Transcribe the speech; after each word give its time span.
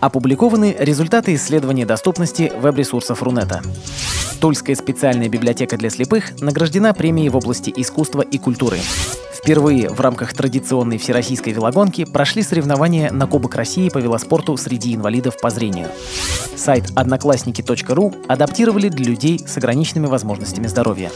Опубликованы 0.00 0.76
результаты 0.78 1.34
исследования 1.34 1.86
доступности 1.86 2.52
веб-ресурсов 2.60 3.22
Рунета. 3.22 3.62
Тульская 4.40 4.76
специальная 4.76 5.28
библиотека 5.28 5.76
для 5.78 5.90
слепых 5.90 6.40
награждена 6.40 6.92
премией 6.92 7.30
в 7.30 7.36
области 7.36 7.72
искусства 7.74 8.20
и 8.20 8.38
культуры. 8.38 8.78
Впервые 9.32 9.88
в 9.88 10.00
рамках 10.00 10.34
традиционной 10.34 10.98
всероссийской 10.98 11.52
велогонки 11.52 12.04
прошли 12.04 12.42
соревнования 12.42 13.12
на 13.12 13.26
Кубок 13.26 13.54
России 13.54 13.88
по 13.88 13.98
велоспорту 13.98 14.56
среди 14.56 14.94
инвалидов 14.94 15.36
по 15.40 15.50
зрению. 15.50 15.88
Сайт 16.56 16.90
одноклассники.ру 16.96 18.14
адаптировали 18.28 18.88
для 18.88 19.04
людей 19.04 19.38
с 19.46 19.56
ограниченными 19.56 20.06
возможностями 20.06 20.66
здоровья. 20.66 21.10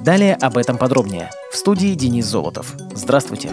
Далее 0.00 0.34
об 0.34 0.58
этом 0.58 0.76
подробнее. 0.76 1.30
В 1.52 1.56
студии 1.56 1.94
Денис 1.94 2.26
Золотов. 2.26 2.74
Здравствуйте. 2.94 3.50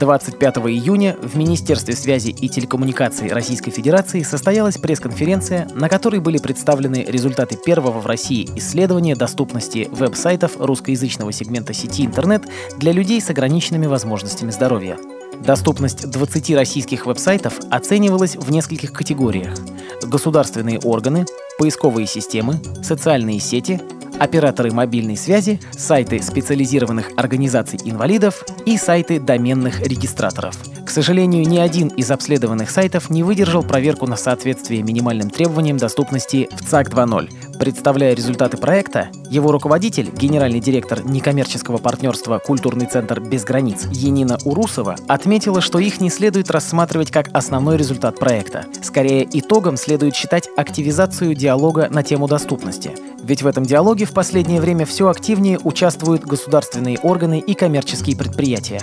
25 0.00 0.56
июня 0.68 1.14
в 1.20 1.36
Министерстве 1.36 1.94
связи 1.94 2.30
и 2.30 2.48
телекоммуникаций 2.48 3.28
Российской 3.28 3.70
Федерации 3.70 4.22
состоялась 4.22 4.78
пресс-конференция, 4.78 5.68
на 5.74 5.90
которой 5.90 6.20
были 6.20 6.38
представлены 6.38 7.04
результаты 7.06 7.56
первого 7.56 8.00
в 8.00 8.06
России 8.06 8.48
исследования 8.56 9.14
доступности 9.14 9.88
веб-сайтов 9.92 10.52
русскоязычного 10.58 11.32
сегмента 11.32 11.74
сети 11.74 12.06
интернет 12.06 12.44
для 12.78 12.92
людей 12.92 13.20
с 13.20 13.28
ограниченными 13.28 13.86
возможностями 13.86 14.50
здоровья. 14.50 14.96
Доступность 15.38 16.10
20 16.10 16.50
российских 16.56 17.04
веб-сайтов 17.04 17.60
оценивалась 17.70 18.36
в 18.36 18.50
нескольких 18.50 18.92
категориях. 18.92 19.54
Государственные 20.02 20.78
органы, 20.78 21.26
поисковые 21.58 22.06
системы, 22.06 22.58
социальные 22.82 23.38
сети, 23.38 23.80
операторы 24.20 24.70
мобильной 24.70 25.16
связи, 25.16 25.58
сайты 25.72 26.22
специализированных 26.22 27.10
организаций 27.16 27.80
инвалидов 27.84 28.44
и 28.66 28.76
сайты 28.76 29.18
доменных 29.18 29.80
регистраторов. 29.80 30.56
К 30.84 30.90
сожалению, 30.90 31.48
ни 31.48 31.58
один 31.58 31.88
из 31.88 32.10
обследованных 32.10 32.70
сайтов 32.70 33.10
не 33.10 33.22
выдержал 33.22 33.62
проверку 33.62 34.06
на 34.06 34.16
соответствие 34.16 34.82
минимальным 34.82 35.30
требованиям 35.30 35.78
доступности 35.78 36.48
в 36.52 36.64
ЦАК 36.68 36.90
2.0. 36.90 37.49
Представляя 37.60 38.14
результаты 38.14 38.56
проекта, 38.56 39.10
его 39.28 39.52
руководитель, 39.52 40.10
генеральный 40.10 40.60
директор 40.60 41.04
некоммерческого 41.04 41.76
партнерства 41.76 42.38
«Культурный 42.38 42.86
центр 42.86 43.20
без 43.20 43.44
границ» 43.44 43.86
Енина 43.92 44.38
Урусова 44.46 44.96
отметила, 45.08 45.60
что 45.60 45.78
их 45.78 46.00
не 46.00 46.08
следует 46.08 46.50
рассматривать 46.50 47.10
как 47.10 47.28
основной 47.34 47.76
результат 47.76 48.18
проекта. 48.18 48.64
Скорее, 48.82 49.28
итогом 49.30 49.76
следует 49.76 50.16
считать 50.16 50.48
активизацию 50.56 51.34
диалога 51.34 51.88
на 51.90 52.02
тему 52.02 52.28
доступности. 52.28 52.92
Ведь 53.22 53.42
в 53.42 53.46
этом 53.46 53.66
диалоге 53.66 54.06
в 54.06 54.12
последнее 54.12 54.62
время 54.62 54.86
все 54.86 55.08
активнее 55.08 55.58
участвуют 55.62 56.24
государственные 56.24 56.98
органы 57.00 57.40
и 57.40 57.52
коммерческие 57.52 58.16
предприятия. 58.16 58.80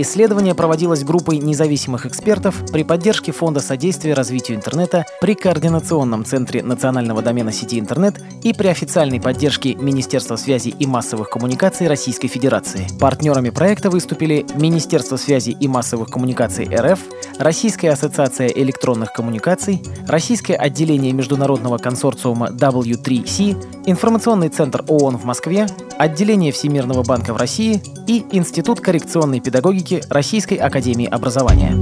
Исследование 0.00 0.54
проводилось 0.54 1.02
группой 1.02 1.38
независимых 1.38 2.06
экспертов 2.06 2.62
при 2.72 2.84
поддержке 2.84 3.32
Фонда 3.32 3.58
содействия 3.58 4.14
развитию 4.14 4.56
интернета 4.56 5.04
при 5.20 5.34
Координационном 5.34 6.24
центре 6.24 6.62
национального 6.62 7.20
домена 7.20 7.50
сети 7.50 7.80
интернет 7.80 8.14
и 8.44 8.52
при 8.52 8.68
официальной 8.68 9.20
поддержке 9.20 9.74
Министерства 9.74 10.36
связи 10.36 10.68
и 10.68 10.86
массовых 10.86 11.30
коммуникаций 11.30 11.88
Российской 11.88 12.28
Федерации. 12.28 12.86
Партнерами 13.00 13.50
проекта 13.50 13.90
выступили 13.90 14.46
Министерство 14.54 15.16
связи 15.16 15.50
и 15.50 15.66
массовых 15.66 16.10
коммуникаций 16.10 16.68
РФ, 16.72 17.00
Российская 17.38 17.90
ассоциация 17.90 18.48
электронных 18.48 19.12
коммуникаций, 19.12 19.80
Российское 20.08 20.56
отделение 20.56 21.12
международного 21.12 21.78
консорциума 21.78 22.48
W3C, 22.50 23.84
Информационный 23.86 24.48
центр 24.48 24.84
ООН 24.88 25.18
в 25.18 25.24
Москве, 25.24 25.66
Отделение 25.98 26.50
Всемирного 26.50 27.04
банка 27.04 27.32
в 27.32 27.36
России 27.36 27.80
и 28.08 28.24
Институт 28.32 28.80
коррекционной 28.80 29.40
педагогики 29.40 30.02
Российской 30.10 30.54
академии 30.54 31.06
образования. 31.06 31.76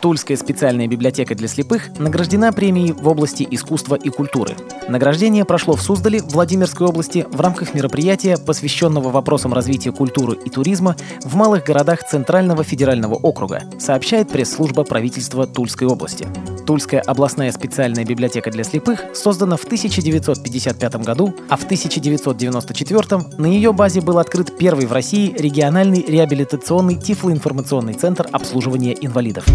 Тульская 0.00 0.36
специальная 0.36 0.86
библиотека 0.86 1.34
для 1.34 1.46
слепых 1.46 1.90
награждена 1.98 2.52
премией 2.52 2.92
в 2.92 3.06
области 3.06 3.46
искусства 3.50 3.96
и 3.96 4.08
культуры. 4.08 4.56
Награждение 4.88 5.44
прошло 5.44 5.76
в 5.76 5.82
Суздале, 5.82 6.22
Владимирской 6.22 6.86
области, 6.86 7.26
в 7.30 7.40
рамках 7.40 7.74
мероприятия, 7.74 8.38
посвященного 8.38 9.10
вопросам 9.10 9.52
развития 9.52 9.92
культуры 9.92 10.38
и 10.42 10.48
туризма 10.48 10.96
в 11.22 11.36
малых 11.36 11.64
городах 11.64 12.06
Центрального 12.06 12.64
федерального 12.64 13.14
округа, 13.14 13.64
сообщает 13.78 14.30
пресс-служба 14.30 14.84
правительства 14.84 15.46
Тульской 15.46 15.86
области. 15.86 16.26
Тульская 16.66 17.00
областная 17.00 17.52
специальная 17.52 18.04
библиотека 18.04 18.50
для 18.50 18.64
слепых 18.64 19.04
создана 19.14 19.56
в 19.56 19.64
1955 19.64 20.96
году, 20.96 21.34
а 21.48 21.56
в 21.56 21.64
1994 21.64 23.20
на 23.38 23.46
ее 23.46 23.72
базе 23.72 24.00
был 24.00 24.18
открыт 24.18 24.56
первый 24.56 24.86
в 24.86 24.92
России 24.92 25.34
региональный 25.36 26.02
реабилитационный 26.02 26.96
тифлоинформационный 26.96 27.94
центр 27.94 28.28
обслуживания 28.32 28.96
инвалидов. 29.00 29.46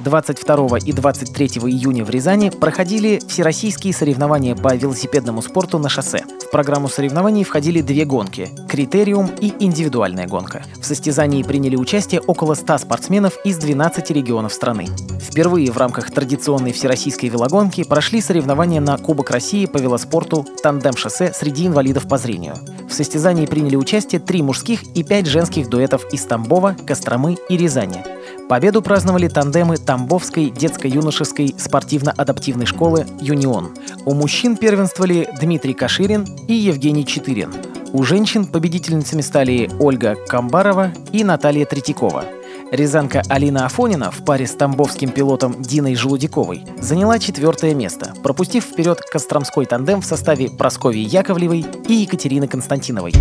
22 0.00 0.78
и 0.78 0.92
23 0.92 1.46
июня 1.46 2.04
в 2.04 2.10
Рязани 2.10 2.50
проходили 2.50 3.20
всероссийские 3.28 3.92
соревнования 3.92 4.56
по 4.56 4.74
велосипедному 4.74 5.42
спорту 5.42 5.78
на 5.78 5.88
шоссе. 5.88 6.24
В 6.50 6.52
программу 6.52 6.88
соревнований 6.88 7.44
входили 7.44 7.80
две 7.80 8.04
гонки– 8.04 8.48
критериум 8.68 9.30
и 9.40 9.54
индивидуальная 9.60 10.26
гонка. 10.26 10.64
В 10.80 10.84
состязании 10.84 11.44
приняли 11.44 11.76
участие 11.76 12.20
около 12.22 12.54
100 12.54 12.78
спортсменов 12.78 13.38
из 13.44 13.56
12 13.58 14.10
регионов 14.10 14.52
страны. 14.52 14.88
Впервые 15.20 15.70
в 15.70 15.78
рамках 15.78 16.10
традиционной 16.10 16.72
всероссийской 16.72 17.28
велогонки 17.28 17.84
прошли 17.84 18.20
соревнования 18.20 18.80
на 18.80 18.98
Кубок 18.98 19.30
России 19.30 19.66
по 19.66 19.78
велоспорту 19.78 20.44
«Тандем-шоссе» 20.60 21.32
среди 21.32 21.68
инвалидов 21.68 22.08
по 22.08 22.18
зрению. 22.18 22.56
В 22.88 22.92
состязании 22.94 23.46
приняли 23.46 23.76
участие 23.76 24.20
три 24.20 24.42
мужских 24.42 24.82
и 24.96 25.04
пять 25.04 25.26
женских 25.26 25.68
дуэтов 25.68 26.12
из 26.12 26.24
Тамбова, 26.24 26.76
Костромы 26.84 27.36
и 27.48 27.56
Рязани. 27.56 28.02
Победу 28.50 28.82
праздновали 28.82 29.28
тандемы 29.28 29.76
Тамбовской 29.76 30.50
детско-юношеской 30.50 31.54
спортивно-адаптивной 31.56 32.66
школы 32.66 33.06
«Юнион». 33.20 33.76
У 34.04 34.12
мужчин 34.12 34.56
первенствовали 34.56 35.28
Дмитрий 35.40 35.72
Каширин 35.72 36.26
и 36.48 36.54
Евгений 36.54 37.06
Четырин. 37.06 37.54
У 37.92 38.02
женщин 38.02 38.46
победительницами 38.46 39.20
стали 39.20 39.70
Ольга 39.78 40.16
Камбарова 40.26 40.90
и 41.12 41.22
Наталья 41.22 41.64
Третьякова. 41.64 42.24
Рязанка 42.72 43.22
Алина 43.28 43.66
Афонина 43.66 44.10
в 44.10 44.24
паре 44.24 44.48
с 44.48 44.54
тамбовским 44.56 45.10
пилотом 45.10 45.62
Диной 45.62 45.94
Желудяковой 45.94 46.64
заняла 46.80 47.20
четвертое 47.20 47.72
место, 47.72 48.14
пропустив 48.20 48.64
вперед 48.64 49.00
Костромской 49.00 49.64
тандем 49.64 50.00
в 50.00 50.06
составе 50.06 50.50
Прасковьи 50.50 51.04
Яковлевой 51.04 51.64
и 51.86 51.92
Екатерины 51.92 52.48
Константиновой. 52.48 53.12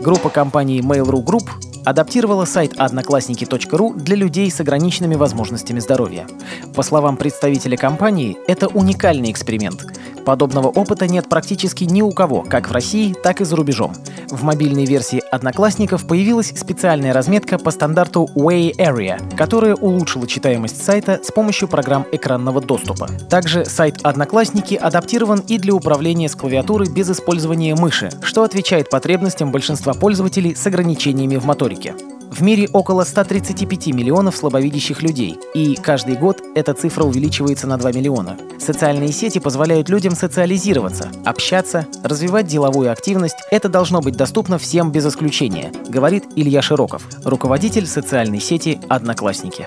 Группа 0.00 0.28
компании 0.28 0.82
Mail.ru 0.82 1.22
Group 1.22 1.69
адаптировала 1.90 2.44
сайт 2.44 2.74
одноклассники.ру 2.78 3.94
для 3.94 4.14
людей 4.16 4.48
с 4.50 4.60
ограниченными 4.60 5.16
возможностями 5.16 5.80
здоровья. 5.80 6.26
По 6.74 6.82
словам 6.82 7.16
представителя 7.16 7.76
компании, 7.76 8.38
это 8.46 8.68
уникальный 8.68 9.30
эксперимент. 9.32 9.84
Подобного 10.24 10.68
опыта 10.68 11.06
нет 11.06 11.28
практически 11.28 11.84
ни 11.84 12.02
у 12.02 12.12
кого, 12.12 12.42
как 12.42 12.68
в 12.68 12.72
России, 12.72 13.14
так 13.14 13.40
и 13.40 13.44
за 13.44 13.56
рубежом. 13.56 13.94
В 14.28 14.42
мобильной 14.42 14.84
версии 14.84 15.22
Одноклассников 15.30 16.06
появилась 16.06 16.52
специальная 16.56 17.12
разметка 17.12 17.58
по 17.58 17.70
стандарту 17.70 18.28
Way 18.34 18.76
Area, 18.76 19.36
которая 19.36 19.74
улучшила 19.74 20.26
читаемость 20.26 20.82
сайта 20.82 21.20
с 21.22 21.30
помощью 21.32 21.68
программ 21.68 22.06
экранного 22.12 22.60
доступа. 22.60 23.08
Также 23.28 23.64
сайт 23.64 24.00
Одноклассники 24.02 24.74
адаптирован 24.74 25.40
и 25.40 25.58
для 25.58 25.74
управления 25.74 26.28
с 26.28 26.36
клавиатуры 26.36 26.86
без 26.86 27.10
использования 27.10 27.74
мыши, 27.74 28.10
что 28.22 28.42
отвечает 28.42 28.90
потребностям 28.90 29.52
большинства 29.52 29.94
пользователей 29.94 30.54
с 30.54 30.66
ограничениями 30.66 31.36
в 31.36 31.44
моторике. 31.44 31.94
В 32.30 32.42
мире 32.42 32.68
около 32.72 33.02
135 33.02 33.88
миллионов 33.88 34.36
слабовидящих 34.36 35.02
людей, 35.02 35.36
и 35.52 35.74
каждый 35.74 36.14
год 36.14 36.40
эта 36.54 36.74
цифра 36.74 37.02
увеличивается 37.02 37.66
на 37.66 37.76
2 37.76 37.90
миллиона. 37.90 38.38
Социальные 38.60 39.10
сети 39.10 39.40
позволяют 39.40 39.88
людям 39.88 40.14
социализироваться, 40.14 41.10
общаться, 41.24 41.88
развивать 42.04 42.46
деловую 42.46 42.92
активность. 42.92 43.36
Это 43.50 43.68
должно 43.68 44.00
быть 44.00 44.16
доступно 44.16 44.58
всем 44.58 44.92
без 44.92 45.06
исключения, 45.06 45.72
говорит 45.88 46.24
Илья 46.36 46.62
Широков, 46.62 47.02
руководитель 47.24 47.86
социальной 47.86 48.40
сети 48.40 48.80
«Одноклассники». 48.88 49.66